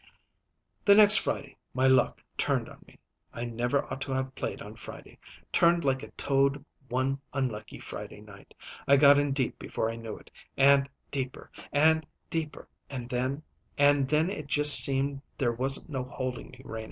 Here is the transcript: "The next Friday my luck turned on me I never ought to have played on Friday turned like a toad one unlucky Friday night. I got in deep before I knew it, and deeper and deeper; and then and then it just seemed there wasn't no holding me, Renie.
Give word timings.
"The 0.83 0.95
next 0.95 1.17
Friday 1.17 1.57
my 1.75 1.85
luck 1.85 2.23
turned 2.35 2.67
on 2.67 2.83
me 2.87 2.97
I 3.31 3.45
never 3.45 3.83
ought 3.85 4.01
to 4.01 4.13
have 4.13 4.33
played 4.33 4.59
on 4.59 4.73
Friday 4.73 5.19
turned 5.51 5.85
like 5.85 6.01
a 6.01 6.09
toad 6.13 6.65
one 6.89 7.21
unlucky 7.33 7.77
Friday 7.79 8.19
night. 8.19 8.55
I 8.87 8.97
got 8.97 9.19
in 9.19 9.31
deep 9.31 9.59
before 9.59 9.91
I 9.91 9.97
knew 9.97 10.17
it, 10.17 10.31
and 10.57 10.89
deeper 11.11 11.51
and 11.71 12.03
deeper; 12.31 12.67
and 12.89 13.07
then 13.09 13.43
and 13.77 14.07
then 14.07 14.31
it 14.31 14.47
just 14.47 14.73
seemed 14.83 15.21
there 15.37 15.53
wasn't 15.53 15.87
no 15.87 16.03
holding 16.03 16.49
me, 16.49 16.63
Renie. 16.65 16.79